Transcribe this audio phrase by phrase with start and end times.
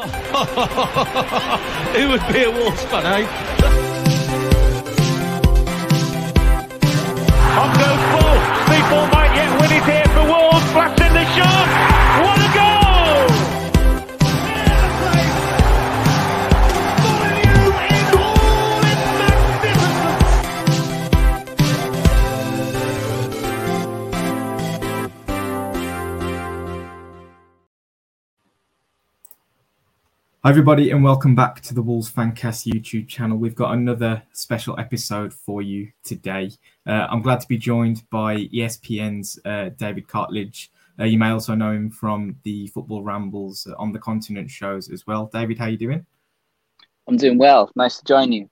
[1.94, 3.26] Who would be a Wolves fan, eh?
[7.60, 8.38] On goes Bull.
[8.74, 9.19] People might
[30.50, 33.38] Hi, everybody, and welcome back to the Wolves Fancast YouTube channel.
[33.38, 36.50] We've got another special episode for you today.
[36.84, 40.70] Uh, I'm glad to be joined by ESPN's uh, David Cartledge.
[40.98, 45.06] Uh, you may also know him from the Football Rambles on the Continent shows as
[45.06, 45.30] well.
[45.32, 46.04] David, how are you doing?
[47.06, 47.70] I'm doing well.
[47.76, 48.50] Nice to join you.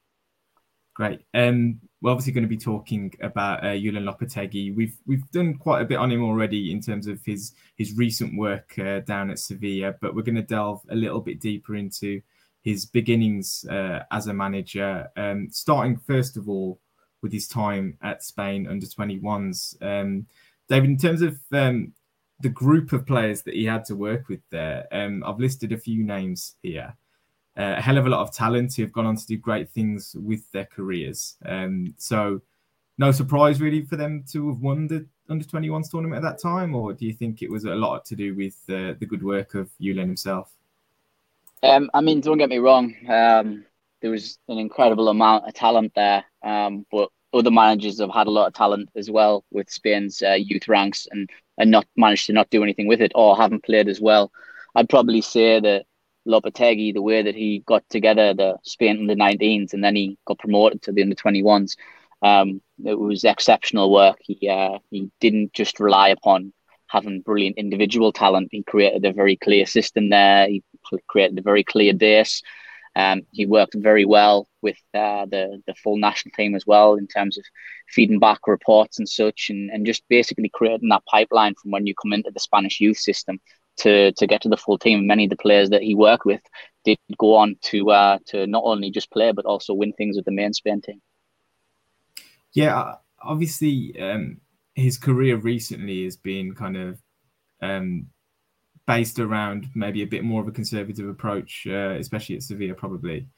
[0.95, 1.23] Great.
[1.35, 4.75] Um, we're obviously going to be talking about uh, Julen Lopetegui.
[4.75, 8.39] We've we've done quite a bit on him already in terms of his his recent
[8.39, 12.21] work uh, down at Sevilla, but we're going to delve a little bit deeper into
[12.63, 15.09] his beginnings uh, as a manager.
[15.17, 16.81] Um, starting first of all
[17.23, 19.83] with his time at Spain under 21s.
[19.83, 20.27] Um,
[20.69, 21.93] David, in terms of um,
[22.41, 25.79] the group of players that he had to work with there, um, I've listed a
[25.79, 26.97] few names here
[27.59, 29.69] uh, a hell of a lot of talent who have gone on to do great
[29.71, 31.37] things with their careers.
[31.45, 32.41] Um, so,
[32.99, 36.75] no surprise really for them to have won the under 21s tournament at that time,
[36.75, 39.55] or do you think it was a lot to do with uh, the good work
[39.55, 40.51] of Julen himself?
[41.63, 42.95] Um, I mean, don't get me wrong.
[43.09, 43.65] Um,
[44.01, 48.31] there was an incredible amount of talent there, um, but other managers have had a
[48.31, 51.29] lot of talent as well with Spain's uh, youth ranks and
[51.59, 54.31] and not managed to not do anything with it or haven't played as well.
[54.77, 55.87] I'd probably say that
[56.29, 60.39] Lopetegui, the way that he got together the Spain under 19s and then he got
[60.39, 61.77] promoted to the under 21s,
[62.23, 64.19] um, it was exceptional work.
[64.21, 66.53] He uh, he didn't just rely upon
[66.89, 68.49] having brilliant individual talent.
[68.51, 70.49] He created a very clear system there.
[70.49, 70.63] He
[71.07, 72.43] created a very clear base.
[72.97, 77.07] Um, he worked very well with uh, the the full national team as well in
[77.07, 77.45] terms of
[77.89, 81.95] feeding back reports and such, and, and just basically creating that pipeline from when you
[81.95, 83.41] come into the Spanish youth system
[83.79, 85.07] to to get to the full team.
[85.07, 86.41] Many of the players that he worked with
[86.85, 90.25] did go on to uh, to not only just play but also win things with
[90.25, 91.01] the main Spain team.
[92.53, 94.41] Yeah, obviously, um,
[94.75, 97.03] his career recently has been kind of
[97.61, 98.07] um,
[98.87, 103.29] based around maybe a bit more of a conservative approach, uh, especially at Sevilla, probably.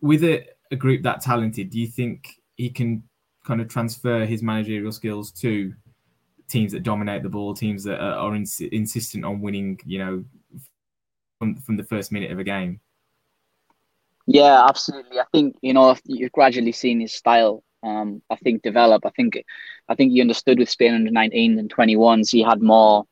[0.00, 3.02] With a, a group that talented, do you think he can
[3.44, 5.72] kind of transfer his managerial skills to
[6.48, 10.24] teams that dominate the ball, teams that are, are ins- insistent on winning, you know,
[11.38, 12.80] from from the first minute of a game?
[14.26, 15.18] Yeah, absolutely.
[15.18, 17.62] I think you know you've gradually seen his style.
[17.82, 19.06] Um, I think develop.
[19.06, 19.42] I think,
[19.88, 22.30] I think he understood with Spain under 19 and 21s.
[22.30, 23.04] He had more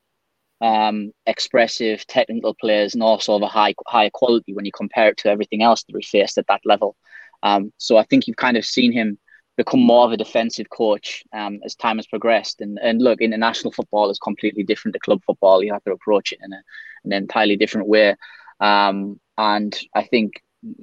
[0.61, 5.17] um, expressive technical players and also of a high higher quality when you compare it
[5.17, 6.95] to everything else that we faced at that level.
[7.43, 9.17] Um, so I think you've kind of seen him
[9.57, 12.61] become more of a defensive coach um, as time has progressed.
[12.61, 15.63] And and look, international football is completely different to club football.
[15.63, 16.61] You have to approach it in a,
[17.03, 18.15] an entirely different way.
[18.59, 20.41] Um, and I think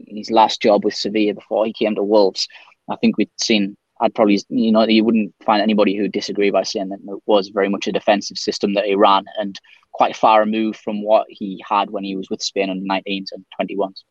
[0.08, 2.48] his last job with Sevilla before he came to Wolves,
[2.88, 3.76] I think we'd seen.
[4.00, 7.50] I'd probably, you know, you wouldn't find anybody who'd disagree by saying that it was
[7.50, 9.58] very much a defensive system that he ran and
[9.92, 13.46] quite far removed from what he had when he was with Spain under 19s and
[13.58, 14.02] 21s.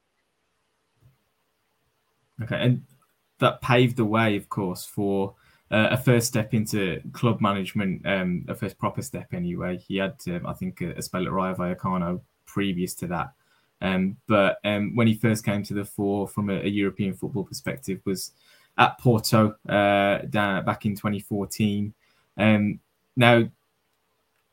[2.42, 2.84] Okay, and
[3.40, 5.36] that paved the way, of course, for
[5.72, 9.78] uh, a first step into club management, um, a first proper step anyway.
[9.78, 13.34] He had, um, I think, a, a spell at Rayo Vallecano previous to that.
[13.82, 17.44] Um, but um, when he first came to the fore from a, a European football
[17.44, 18.32] perspective was
[18.78, 21.94] at Porto uh, down back in 2014.
[22.38, 22.80] Um,
[23.16, 23.50] now,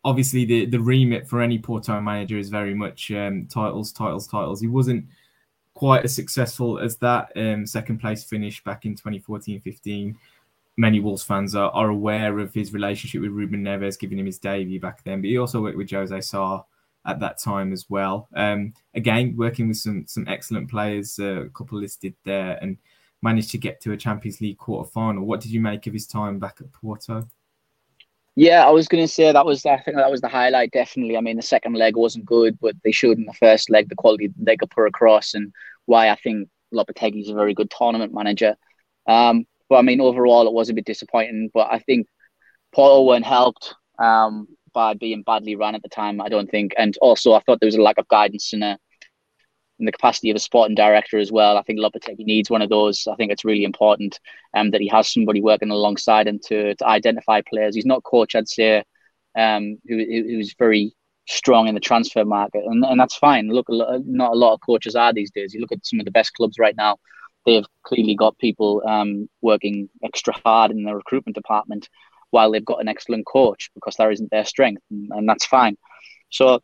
[0.05, 4.61] obviously, the, the remit for any Porto manager is very much um, titles, titles, titles.
[4.61, 5.07] He wasn't
[5.81, 10.15] quite as successful as that um, second place finish back in 2014-15.
[10.77, 14.39] Many Wolves fans are, are aware of his relationship with Ruben Neves, giving him his
[14.39, 15.23] debut back then.
[15.23, 16.65] But he also worked with Jose Sa
[17.07, 18.29] at that time as well.
[18.35, 22.77] Um, again, working with some some excellent players, uh, a couple listed there, and
[23.23, 25.25] managed to get to a Champions League quarter final.
[25.25, 27.27] What did you make of his time back at Porto?
[28.37, 30.71] Yeah, I was going to say that was I think that was the highlight.
[30.71, 31.17] Definitely.
[31.17, 33.97] I mean, the second leg wasn't good, but they showed in the first leg the
[33.97, 35.53] quality they could put across, and
[35.87, 38.57] why I think Lopetegui is a very good tournament manager.
[39.07, 41.51] Um, but I mean, overall, it was a bit disappointing.
[41.53, 42.07] But I think
[42.73, 46.21] Porto weren't helped um, by being badly run at the time.
[46.21, 48.79] I don't think, and also I thought there was a lack of guidance in a
[49.81, 51.57] in the capacity of a sporting director as well.
[51.57, 53.07] I think Lopetegui needs one of those.
[53.11, 54.21] I think it's really important
[54.55, 57.75] um, that he has somebody working alongside him to, to identify players.
[57.75, 58.85] He's not coach, I'd say,
[59.37, 60.95] um, who, who's very
[61.29, 63.49] strong in the transfer market, and, and that's fine.
[63.49, 65.55] Look, not a lot of coaches are these days.
[65.55, 66.99] You look at some of the best clubs right now;
[67.47, 71.89] they've clearly got people um, working extra hard in the recruitment department
[72.31, 75.77] while they've got an excellent coach because that isn't their strength, and, and that's fine.
[76.31, 76.61] So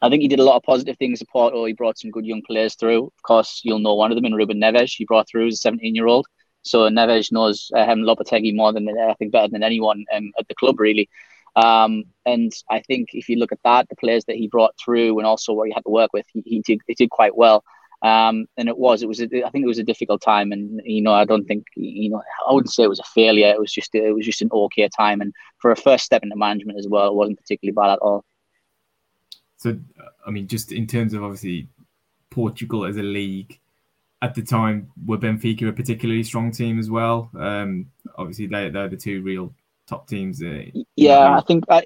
[0.00, 1.64] I think he did a lot of positive things at Porto.
[1.64, 3.06] He brought some good young players through.
[3.06, 4.94] Of course, you'll know one of them in Ruben Neves.
[4.96, 6.26] He brought through as a 17 year old.
[6.62, 10.54] So Neves knows um, Lopetegui more than I think better than anyone um, at the
[10.54, 11.08] club, really.
[11.56, 15.18] Um, and I think if you look at that, the players that he brought through
[15.18, 17.64] and also what he had to work with, he, he did he did quite well.
[18.02, 20.80] Um, and it was it was a, I think it was a difficult time, and
[20.84, 23.48] you know I don't think you know I wouldn't say it was a failure.
[23.48, 26.36] It was just it was just an okay time, and for a first step into
[26.36, 28.24] management as well, it wasn't particularly bad at all.
[29.58, 29.78] So
[30.26, 31.68] I mean, just in terms of obviously
[32.30, 33.58] Portugal as a league,
[34.22, 37.30] at the time were Benfica a particularly strong team as well.
[37.38, 39.54] Um, obviously they they're the two real
[39.86, 40.42] top teams.
[40.42, 40.64] Uh,
[40.96, 41.84] yeah, I think I,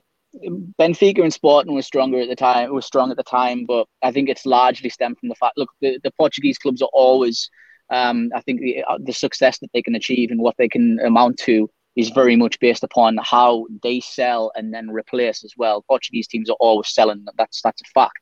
[0.79, 2.73] Benfica and Sporting was stronger at the time.
[2.73, 5.59] Was strong at the time, but I think it's largely stemmed from the fact.
[5.59, 7.51] Look, the, the Portuguese clubs are always.
[7.91, 10.99] Um, I think the, uh, the success that they can achieve and what they can
[11.01, 15.85] amount to is very much based upon how they sell and then replace as well.
[15.89, 17.25] Portuguese teams are always selling.
[17.37, 18.19] That's that's a fact,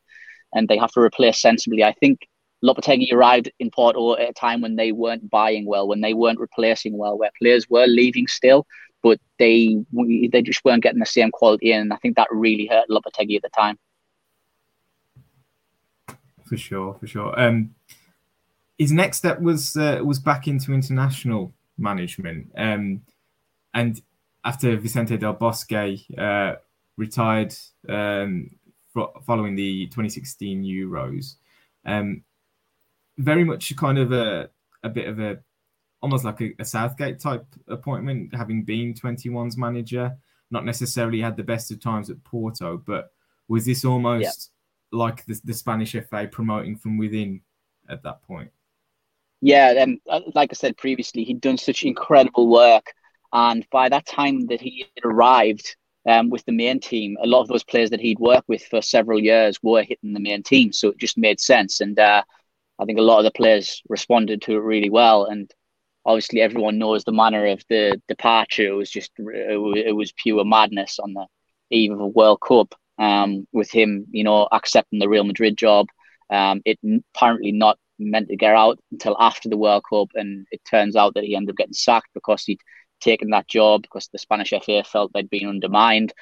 [0.54, 1.84] and they have to replace sensibly.
[1.84, 2.26] I think
[2.64, 6.40] Lopetegui arrived in Porto at a time when they weren't buying well, when they weren't
[6.40, 8.66] replacing well, where players were leaving still
[9.02, 9.76] but they
[10.30, 11.80] they just weren't getting the same quality in.
[11.82, 13.78] And I think that really hurt Lopetegui at the time.
[16.44, 17.38] For sure, for sure.
[17.38, 17.74] Um,
[18.76, 23.02] his next step was uh, was back into international management, um,
[23.74, 24.00] and
[24.44, 25.72] after Vicente del Bosque
[26.18, 26.54] uh,
[26.96, 27.54] retired
[27.88, 28.50] um,
[29.26, 31.36] following the 2016 Euros,
[31.84, 32.22] um,
[33.18, 34.50] very much kind of a
[34.82, 35.38] a bit of a
[36.02, 40.16] almost like a, a, Southgate type appointment, having been 21's manager.
[40.50, 43.12] Not necessarily had the best of times at Porto, but
[43.48, 44.50] was this almost
[44.92, 44.98] yeah.
[44.98, 47.42] like the, the Spanish FA promoting from within
[47.88, 48.50] at that point?
[49.42, 52.92] Yeah, and uh, like I said previously, he'd done such incredible work,
[53.32, 55.76] and by that time that he had arrived
[56.08, 58.82] um, with the main team, a lot of those players that he'd worked with for
[58.82, 61.80] several years were hitting the main team, so it just made sense.
[61.80, 62.22] And uh,
[62.78, 65.50] I think a lot of the players responded to it really well, and
[66.04, 68.66] obviously everyone knows the manner of the departure.
[68.66, 71.26] It was just it was pure madness on the
[71.70, 72.74] eve of a World Cup.
[72.98, 75.86] Um, with him, you know, accepting the Real Madrid job,
[76.28, 76.78] um, it
[77.14, 81.14] apparently not meant to get out until after the World Cup, and it turns out
[81.14, 82.60] that he ended up getting sacked because he'd
[83.00, 86.12] taken that job because the Spanish FA felt they'd been undermined.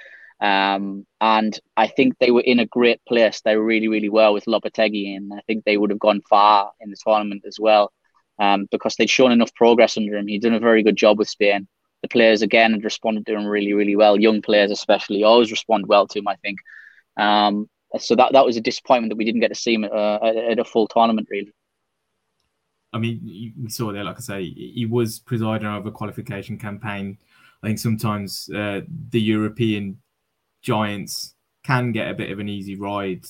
[0.40, 3.40] Um, and I think they were in a great place.
[3.40, 6.90] They really, really were with Lopetegui, and I think they would have gone far in
[6.90, 7.92] the tournament as well
[8.38, 10.26] um, because they'd shown enough progress under him.
[10.26, 11.66] He'd done a very good job with Spain.
[12.02, 14.18] The players again had responded to him really, really well.
[14.18, 16.28] Young players especially always respond well to him.
[16.28, 16.60] I think.
[17.16, 19.92] Um, so that that was a disappointment that we didn't get to see him at,
[19.92, 21.28] uh, at a full tournament.
[21.30, 21.52] Really.
[22.92, 27.18] I mean, we saw there, like I say, he was presiding over a qualification campaign.
[27.62, 28.80] I think sometimes uh,
[29.10, 29.98] the European
[30.62, 33.24] giants can get a bit of an easy ride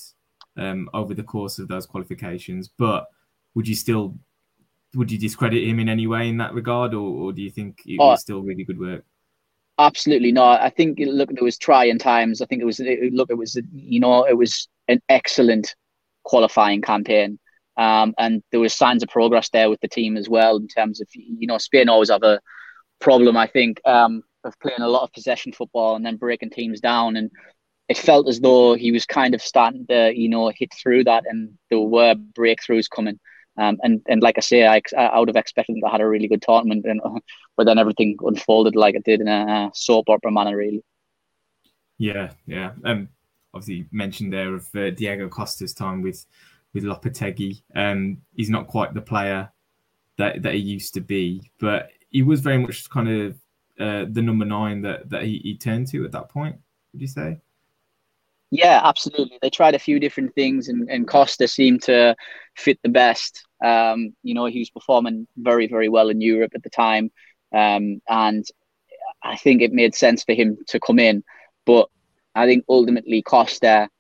[0.57, 3.07] um, over the course of those qualifications, but
[3.55, 4.15] would you still
[4.95, 7.81] would you discredit him in any way in that regard, or, or do you think
[7.85, 9.05] it oh, was still really good work?
[9.79, 10.61] Absolutely not.
[10.61, 12.41] I think look, there was trying times.
[12.41, 15.75] I think it was look, it was you know it was an excellent
[16.25, 17.39] qualifying campaign,
[17.79, 21.01] um, and there was signs of progress there with the team as well in terms
[21.01, 22.41] of you know Spain always have a
[23.01, 23.37] problem.
[23.37, 27.17] I think um, of playing a lot of possession football and then breaking teams down
[27.17, 27.31] and
[27.89, 31.25] it felt as though he was kind of starting to, you know, hit through that,
[31.27, 33.19] and there were breakthroughs coming.
[33.57, 36.09] Um, and and like I say, I, I would have expected them to have a
[36.09, 37.01] really good tournament, and
[37.57, 40.83] but then everything unfolded like it did in a soap opera manner, really.
[41.97, 42.73] Yeah, yeah.
[42.85, 43.09] Um,
[43.55, 46.27] obviously mentioned there of uh, Diego Costa's time with
[46.75, 47.63] with Lopetegui.
[47.75, 49.51] Um, he's not quite the player
[50.17, 53.33] that that he used to be, but he was very much kind of
[53.79, 56.57] uh, the number nine that that he, he turned to at that point.
[56.93, 57.39] Would you say?
[58.51, 59.39] Yeah, absolutely.
[59.43, 62.17] They tried a few different things, and, and Costa seemed to
[62.57, 63.45] fit the best.
[63.63, 67.11] Um, you know, he was performing very, very well in Europe at the time,
[67.53, 68.47] um, and
[69.23, 71.23] I think it made sense for him to come in.
[71.67, 71.89] But
[72.35, 73.91] I think ultimately Costa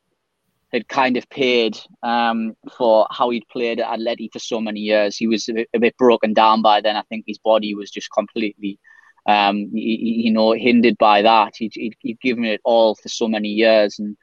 [0.73, 5.17] had kind of paid um, for how he'd played at Atleti for so many years.
[5.17, 6.97] He was a bit, a bit broken down by then.
[6.97, 8.79] I think his body was just completely,
[9.27, 11.55] um, you know, hindered by that.
[11.57, 14.17] He'd, he'd, he'd given it all for so many years, and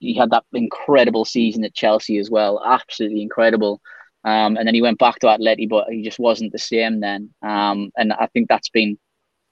[0.00, 3.80] he had that incredible season at Chelsea as well, absolutely incredible.
[4.24, 7.30] Um, and then he went back to Atleti, but he just wasn't the same then.
[7.42, 8.98] Um, and I think that's been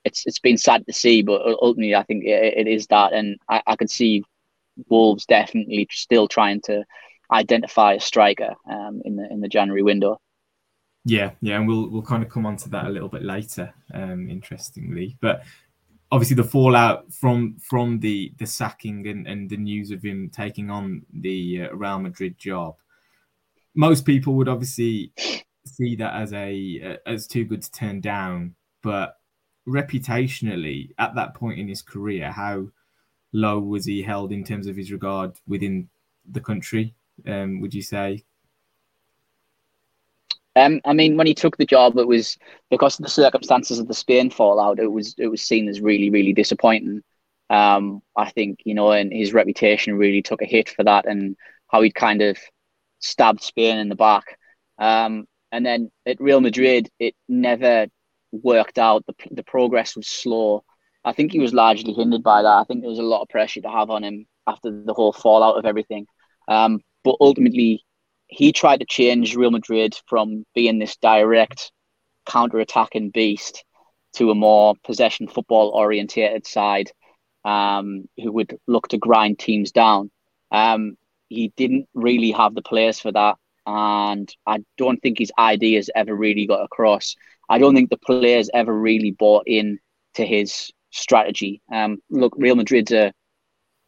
[0.05, 3.37] it's it's been sad to see, but ultimately I think it, it is that, and
[3.49, 4.25] I, I could see
[4.89, 6.85] Wolves definitely still trying to
[7.33, 10.21] identify a striker um, in the in the January window.
[11.05, 13.73] Yeah, yeah, and we'll we'll kind of come on to that a little bit later.
[13.93, 15.43] Um, interestingly, but
[16.13, 20.71] obviously the fallout from from the the sacking and, and the news of him taking
[20.71, 22.77] on the uh, Real Madrid job,
[23.75, 25.13] most people would obviously
[25.65, 28.55] see that as a uh, as too good to turn down.
[28.83, 29.17] But
[29.69, 32.69] reputationally, at that point in his career, how
[33.33, 35.89] low was he held in terms of his regard within
[36.31, 36.95] the country?
[37.27, 38.25] Um, would you say?
[40.57, 42.37] Um, I mean, when he took the job, it was
[42.71, 44.81] because of the circumstances of the Spain fallout.
[44.81, 47.03] It was it was seen as really really disappointing.
[47.49, 51.37] Um, I think you know, and his reputation really took a hit for that, and
[51.69, 52.37] how he'd kind of
[52.99, 54.39] stabbed Spain in the back.
[54.79, 57.87] Um, and then at Real Madrid, it never
[58.33, 59.05] worked out.
[59.07, 60.65] The the progress was slow.
[61.05, 62.49] I think he was largely hindered by that.
[62.49, 65.13] I think there was a lot of pressure to have on him after the whole
[65.13, 66.07] fallout of everything.
[66.49, 67.85] Um, but ultimately,
[68.27, 71.73] he tried to change Real Madrid from being this direct
[72.27, 73.65] counter-attacking beast
[74.15, 76.91] to a more possession football orientated side
[77.45, 80.11] um, who would look to grind teams down.
[80.51, 80.97] Um,
[81.29, 86.15] he didn't really have the players for that, and I don't think his ideas ever
[86.15, 87.15] really got across.
[87.49, 89.79] I don't think the players ever really bought in
[90.15, 91.63] to his strategy.
[91.73, 93.13] Um, look, Real Madrid's a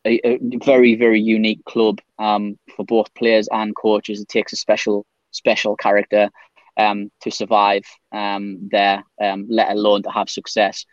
[0.05, 4.21] a, a very very unique club um, for both players and coaches.
[4.21, 6.31] It takes a special special character
[6.77, 10.85] um, to survive um, there, um, let alone to have success.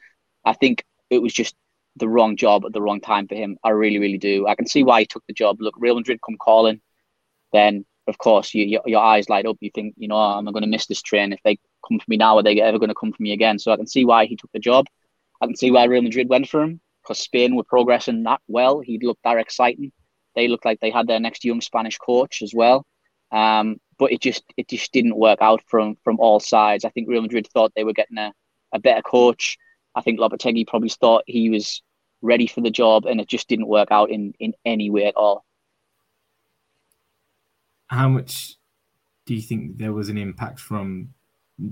[0.46, 1.56] I think it was just
[1.96, 3.58] the wrong job at the wrong time for him.
[3.64, 4.48] I really really do.
[4.48, 5.58] I can see why he took the job.
[5.60, 6.82] Look, Real Madrid come calling,
[7.52, 9.58] then of course you, your, your eyes light up.
[9.60, 11.34] You think, you know, am I going to miss this train?
[11.34, 13.60] If they come for me now, are they ever going to come for me again?
[13.60, 14.86] So I can see why he took the job.
[15.42, 18.80] I can see why Real Madrid went for him because Spain were progressing that well.
[18.80, 19.92] He looked that exciting.
[20.36, 22.86] They looked like they had their next young Spanish coach as well.
[23.32, 26.86] Um, but it just it just didn't work out from from all sides.
[26.86, 28.34] I think Real Madrid thought they were getting a,
[28.74, 29.58] a better coach.
[29.96, 31.82] I think Lopetegui probably thought he was
[32.22, 35.16] ready for the job, and it just didn't work out in in any way at
[35.16, 35.46] all.
[37.88, 38.56] How much
[39.26, 41.10] do you think there was an impact from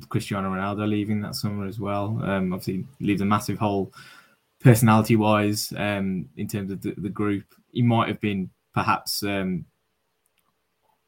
[0.10, 2.20] Cristiano Ronaldo leaving that summer as well?
[2.24, 3.92] Um, obviously, leaves a massive hole
[4.60, 9.66] personality wise, um, in terms of the, the group, he might have been perhaps um,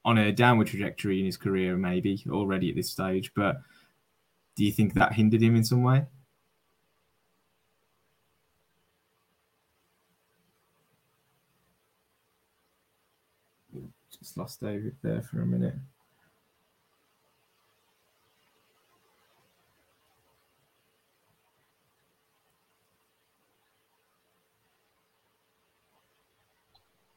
[0.06, 3.32] on a downward trajectory in his career, maybe already at this stage.
[3.36, 3.62] But
[4.56, 6.06] do you think that hindered him in some way?
[14.20, 15.76] Just lost David there for a minute.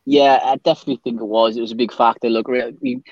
[0.04, 1.56] Yeah, I definitely think it was.
[1.56, 2.28] It was a big factor.
[2.28, 3.02] Look, we,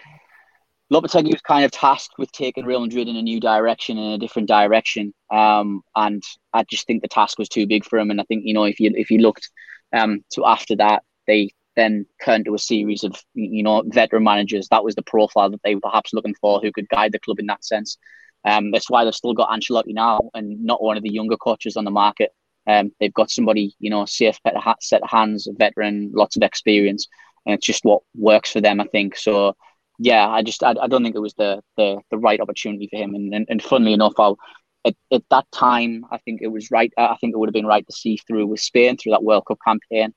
[0.93, 4.19] Lopetegui was kind of tasked with taking Real Madrid in a new direction, in a
[4.19, 5.15] different direction.
[5.31, 8.11] Um, and I just think the task was too big for him.
[8.11, 9.49] And I think you know if you if you looked
[9.93, 14.67] um, to after that, they then turned to a series of you know veteran managers.
[14.71, 17.39] That was the profile that they were perhaps looking for, who could guide the club
[17.39, 17.97] in that sense.
[18.45, 21.77] Um, that's why they've still got Ancelotti now, and not one of the younger coaches
[21.77, 22.31] on the market.
[22.67, 24.39] Um, they've got somebody, you know, safe
[24.81, 27.09] set of hands, a veteran, lots of experience,
[27.47, 29.17] and it's just what works for them, I think.
[29.17, 29.57] So,
[29.99, 32.97] yeah, I just I, I don't think it was the, the the right opportunity for
[32.97, 33.15] him.
[33.15, 34.39] And and, and funnily enough, I'll,
[34.85, 36.93] at, at that time, I think it was right.
[36.97, 39.45] I think it would have been right to see through with Spain through that World
[39.47, 40.15] Cup campaign.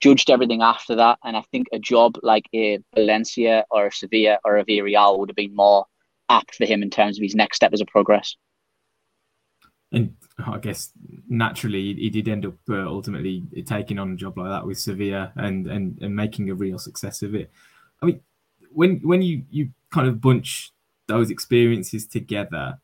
[0.00, 4.40] Judged everything after that, and I think a job like a Valencia or a Sevilla
[4.44, 5.86] or a Villarreal would have been more
[6.28, 8.36] apt for him in terms of his next step as a progress.
[9.92, 10.92] And I guess
[11.28, 15.32] naturally he did end up uh, ultimately taking on a job like that with Sevilla
[15.36, 17.50] and, and and making a real success of it.
[18.00, 18.20] I mean,
[18.70, 20.72] when when you you kind of bunch
[21.06, 22.78] those experiences together,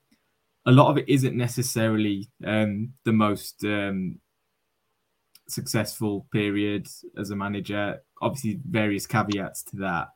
[0.67, 4.19] a lot of it isn't necessarily um, the most um,
[5.49, 6.87] successful period
[7.17, 8.03] as a manager.
[8.21, 10.09] Obviously, various caveats to that.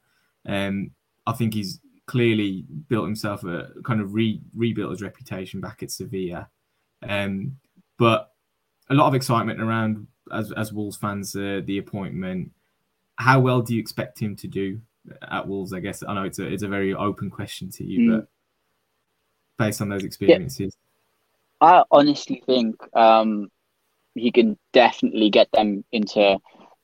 [0.46, 0.90] Um,
[1.26, 5.90] I think he's clearly built himself a kind of re, rebuilt his reputation back at
[5.90, 6.48] Sevilla.
[7.06, 7.56] Um,
[7.98, 8.32] but
[8.90, 12.52] a lot of excitement around as as Wolves fans uh, the appointment.
[13.16, 14.80] How well do you expect him to do
[15.30, 15.72] at Wolves?
[15.72, 18.16] I guess I know it's a it's a very open question to you, mm.
[18.16, 18.28] but
[19.64, 20.76] based on those experiences,
[21.60, 21.68] yeah.
[21.68, 23.48] I honestly think um,
[24.14, 26.38] he can definitely get them into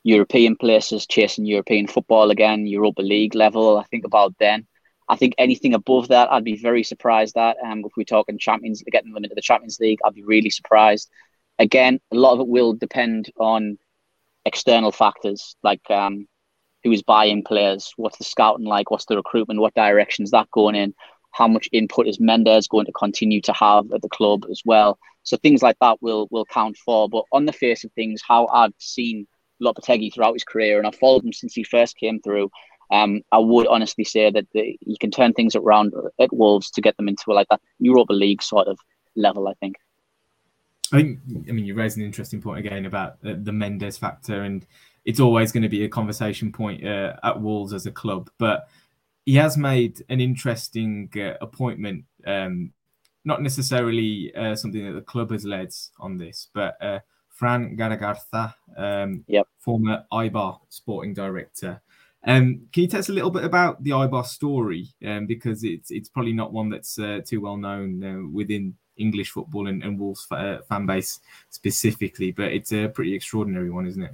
[0.04, 3.78] European places, chasing European football again, Europa League level.
[3.78, 4.66] I think about then.
[5.08, 7.56] I think anything above that, I'd be very surprised at.
[7.64, 11.10] Um, if we're talking Champions, getting them into the Champions League, I'd be really surprised.
[11.58, 13.78] Again, a lot of it will depend on
[14.44, 16.26] external factors like um,
[16.84, 20.50] who is buying players, what's the scouting like, what's the recruitment, what direction is that
[20.50, 20.94] going in,
[21.32, 24.98] how much input is Mendes going to continue to have at the club as well.
[25.22, 27.08] So things like that will will count for.
[27.08, 29.26] But on the face of things, how I've seen
[29.62, 32.50] Lopetegui throughout his career, and I've followed him since he first came through.
[32.90, 36.80] Um, I would honestly say that the, he can turn things around at Wolves to
[36.80, 38.78] get them into like that Europa League sort of
[39.16, 39.48] level.
[39.48, 39.76] I think.
[40.92, 41.18] I think.
[41.48, 44.66] I mean, you raised an interesting point again about the, the Mendes factor, and
[45.04, 48.30] it's always going to be a conversation point uh, at Wolves as a club.
[48.38, 48.68] But
[49.26, 52.04] he has made an interesting uh, appointment.
[52.26, 52.72] Um,
[53.24, 55.68] not necessarily uh, something that the club has led
[55.98, 59.46] on this, but uh, Fran Garagarza, um, yep.
[59.58, 61.80] former Eibar sporting director.
[62.26, 64.88] Um, can you tell us a little bit about the Eibar story?
[65.06, 69.30] Um, because it's it's probably not one that's uh, too well known uh, within English
[69.30, 71.20] football and, and Wolves uh, fan base
[71.50, 74.12] specifically, but it's a pretty extraordinary one, isn't it?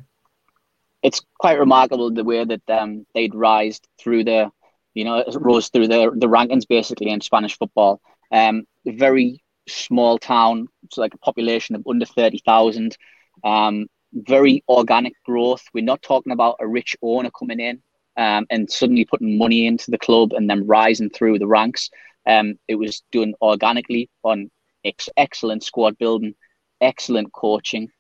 [1.02, 4.50] It's quite remarkable the way that um, they'd rise through the,
[4.94, 8.00] you know, rose through the the rankings basically in Spanish football.
[8.30, 12.99] Um, very small town, it's like a population of under thirty thousand.
[13.42, 15.64] Um, very organic growth.
[15.73, 17.82] We're not talking about a rich owner coming in
[18.16, 21.90] um, and suddenly putting money into the club and then rising through the ranks.
[22.26, 24.50] Um, it was done organically on
[24.85, 26.35] ex- excellent squad building,
[26.80, 27.90] excellent coaching,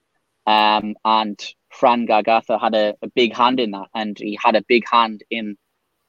[0.46, 1.40] um, and
[1.70, 5.24] Fran Garagarza had a, a big hand in that, and he had a big hand
[5.30, 5.56] in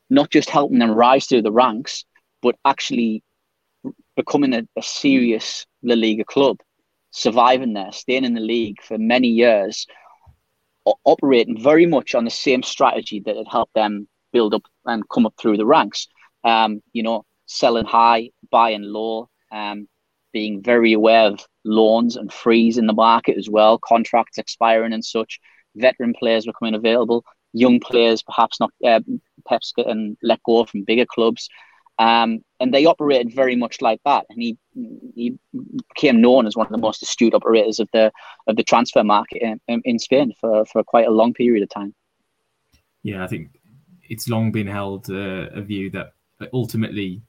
[0.10, 2.06] not just helping them rise through the ranks,
[2.42, 3.24] but actually
[4.16, 6.60] becoming a, a serious La Liga club,
[7.12, 9.88] surviving there, staying in the league for many years,
[11.04, 15.26] operating very much on the same strategy that had helped them build up and come
[15.26, 16.08] up through the ranks.
[16.44, 19.88] Um, you know, selling high, buying low, um,
[20.32, 25.04] being very aware of loans and frees in the market as well, contracts expiring and
[25.04, 25.40] such.
[25.76, 27.24] Veteran players becoming available,
[27.54, 29.00] young players perhaps not uh,
[29.46, 31.50] perhaps getting let go from bigger clubs.
[31.98, 34.26] Um, and they operated very much like that.
[34.30, 34.58] And he
[35.16, 35.38] he
[35.96, 38.12] became known as one of the most astute operators of the
[38.48, 41.70] of the transfer market in, in, in Spain for, for quite a long period of
[41.70, 41.94] time.
[43.04, 43.60] Yeah, I think
[44.04, 46.14] it's long been held uh, a view that
[46.54, 47.22] ultimately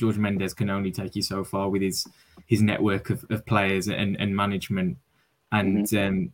[0.00, 2.06] Jorge Mendes can only take you so far with his
[2.46, 4.98] his network of, of players and, and management,
[5.52, 6.08] and mm-hmm.
[6.08, 6.32] um,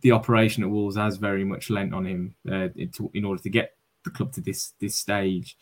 [0.00, 3.50] the operation at Wolves has very much lent on him uh, to, in order to
[3.50, 5.56] get the club to this this stage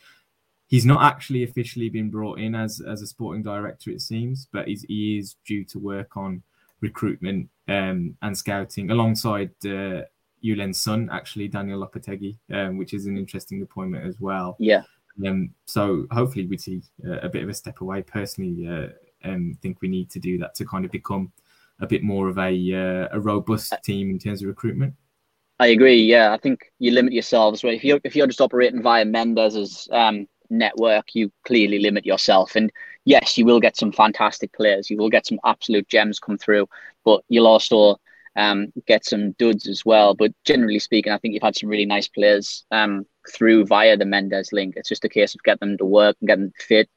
[0.69, 4.69] he's not actually officially been brought in as as a sporting director, it seems, but
[4.69, 6.43] he's, he is due to work on
[6.81, 10.03] recruitment um, and scouting alongside uh,
[10.43, 14.57] Julen's son, actually Daniel Lopetegui, um, which is an interesting appointment as well.
[14.59, 14.83] Yeah.
[15.27, 18.03] Um, so hopefully we see uh, a bit of a step away.
[18.03, 18.89] Personally, uh,
[19.29, 21.33] um, think we need to do that to kind of become
[21.81, 24.95] a bit more of a uh, a robust team in terms of recruitment.
[25.59, 26.03] I agree.
[26.03, 27.65] Yeah, I think you limit yourselves.
[27.65, 32.57] Right, if you if you're just operating via Mendes's um, network, you clearly limit yourself.
[32.57, 32.73] And
[33.05, 34.91] yes, you will get some fantastic players.
[34.91, 36.69] You will get some absolute gems come through,
[37.05, 37.97] but you'll also
[38.37, 40.15] um, get some duds as well.
[40.15, 44.05] But generally speaking, I think you've had some really nice players um, through via the
[44.05, 44.75] Mendes link.
[44.77, 46.89] It's just a case of getting them to work and getting them fit.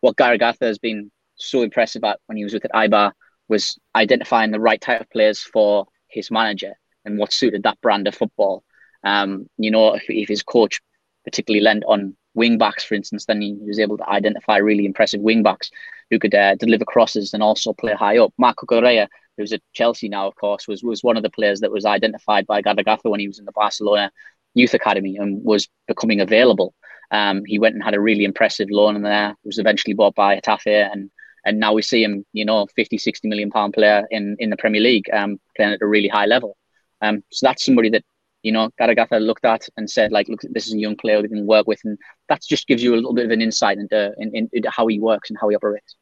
[0.00, 3.12] What Garagarza has been so impressive at when he was with Eibar
[3.48, 8.06] was identifying the right type of players for his manager and what suited that brand
[8.06, 8.64] of football.
[9.02, 10.80] Um, you know, if, if his coach
[11.24, 15.20] particularly lent on wing backs, for instance, then he was able to identify really impressive
[15.20, 15.70] wing backs
[16.10, 18.32] who could uh, deliver crosses and also play high up.
[18.38, 21.72] Marc Cucurella, who's at Chelsea now, of course, was was one of the players that
[21.72, 24.10] was identified by Garagarza when he was in the Barcelona
[24.54, 26.74] youth academy and was becoming available.
[27.10, 29.36] Um, he went and had a really impressive loan in there.
[29.44, 31.10] Was eventually bought by Getafe and
[31.44, 34.56] and now we see him, you know, 50, 60 million pound player in, in the
[34.56, 36.56] Premier League, um, playing at a really high level.
[37.02, 38.04] Um, so that's somebody that
[38.44, 41.28] you know, Garagarza looked at and said, like, look, this is a young player we
[41.28, 41.80] can work with.
[41.82, 44.86] And that just gives you a little bit of an insight into, in, into how
[44.86, 45.96] he works and how he operates.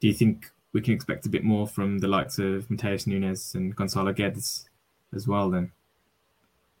[0.00, 3.54] Do you think we can expect a bit more from the likes of Matheus Nunes
[3.56, 4.68] and Gonzalo Guedes
[5.12, 5.72] as well then?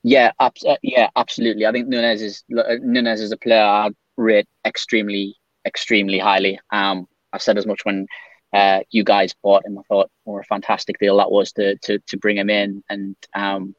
[0.04, 1.66] Yeah, ab- uh, yeah, absolutely.
[1.66, 5.34] I think Nunes is Nunes is a player I rate extremely,
[5.66, 6.60] extremely highly.
[6.70, 8.06] Um, I said as much when
[8.52, 9.78] uh, you guys bought him.
[9.78, 13.16] I thought what a fantastic deal that was to to to bring him in, and
[13.34, 13.74] um,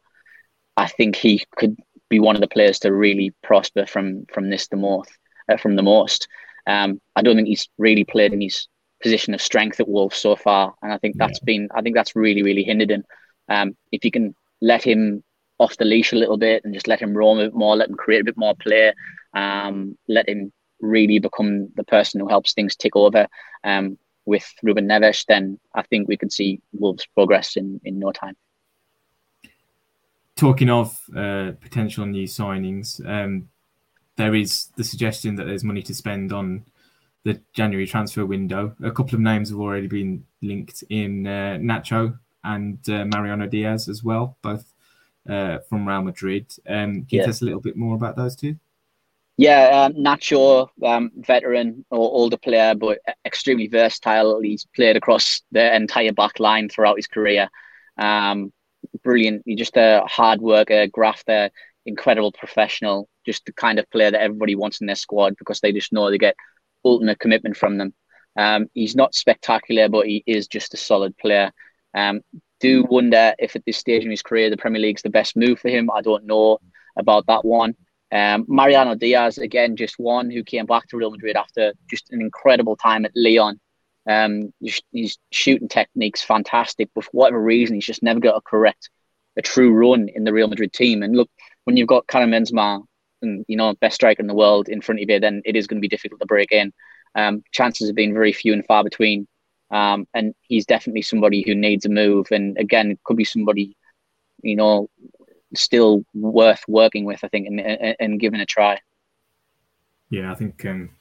[0.77, 1.77] I think he could
[2.09, 5.11] be one of the players to really prosper from from this the most.
[5.47, 6.27] Uh, from the most,
[6.65, 8.67] um, I don't think he's really played in his
[9.03, 11.45] position of strength at Wolves so far, and I think that's yeah.
[11.45, 13.03] been I think that's really really hindered him.
[13.47, 15.23] Um, if you can let him
[15.59, 17.89] off the leash a little bit and just let him roam a bit more, let
[17.89, 18.93] him create a bit more play,
[19.33, 23.27] um, let him really become the person who helps things tick over
[23.63, 28.11] um, with Ruben Neves, then I think we could see Wolves progress in, in no
[28.11, 28.35] time
[30.35, 33.49] talking of uh, potential new signings, um,
[34.17, 36.65] there is the suggestion that there's money to spend on
[37.23, 38.75] the January transfer window.
[38.83, 43.89] A couple of names have already been linked in uh, Nacho and uh, Mariano Diaz
[43.89, 44.73] as well, both
[45.27, 46.53] uh, from Real Madrid.
[46.67, 48.55] Um, can you tell us a little bit more about those two?
[49.37, 54.39] Yeah, um, Nacho, um, veteran or older player, but extremely versatile.
[54.39, 57.49] He's played across the entire back line throughout his career.
[57.97, 58.53] Um,
[59.03, 59.43] brilliant.
[59.45, 61.49] He's just a hard worker, grafter,
[61.85, 63.09] incredible professional.
[63.25, 66.09] Just the kind of player that everybody wants in their squad because they just know
[66.09, 66.35] they get
[66.83, 67.93] ultimate commitment from them.
[68.37, 71.51] Um, he's not spectacular, but he is just a solid player.
[71.93, 72.21] Um,
[72.59, 75.59] do wonder if at this stage in his career the Premier League's the best move
[75.59, 75.89] for him.
[75.91, 76.59] I don't know
[76.97, 77.75] about that one.
[78.11, 82.21] Um, Mariano Diaz, again, just one who came back to Real Madrid after just an
[82.21, 83.59] incredible time at Lyon.
[84.07, 84.53] Um,
[84.93, 88.89] his shooting technique's fantastic, but for whatever reason, he's just never got a correct,
[89.37, 91.01] a true run in the Real Madrid team.
[91.01, 91.29] And look,
[91.63, 92.83] when you've got Karim Benzema,
[93.21, 95.67] and you know best striker in the world in front of you, then it is
[95.67, 96.71] going to be difficult to break in.
[97.15, 99.27] Um, chances have been very few and far between.
[99.71, 102.27] Um, and he's definitely somebody who needs a move.
[102.31, 103.75] And again, could be somebody,
[104.43, 104.89] you know,
[105.55, 108.79] still worth working with, I think, and, and, giving a try.
[110.09, 110.91] Yeah, I think um,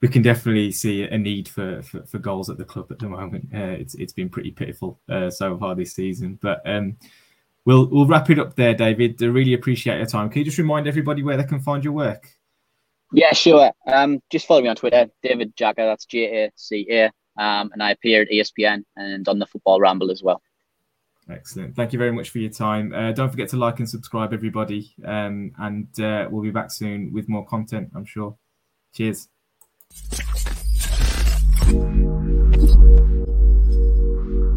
[0.00, 3.08] we can definitely see a need for, for, for, goals at the club at the
[3.08, 3.48] moment.
[3.52, 6.96] Uh, it's it's been pretty pitiful uh, so far this season, but um,
[7.64, 9.20] we'll we'll wrap it up there, David.
[9.22, 10.28] I really appreciate your time.
[10.30, 12.28] Can you just remind everybody where they can find your work?
[13.12, 13.72] Yeah, sure.
[13.86, 15.76] Um, just follow me on Twitter, David Jaca.
[15.76, 17.06] That's J A C A.
[17.36, 20.42] Um, and I appear at ESPN and on the Football Ramble as well.
[21.30, 21.76] Excellent.
[21.76, 22.92] Thank you very much for your time.
[22.92, 24.92] Uh, don't forget to like and subscribe, everybody.
[25.04, 28.36] Um, and uh, we'll be back soon with more content, I'm sure.
[28.94, 29.28] Cheers.
[31.70, 32.07] you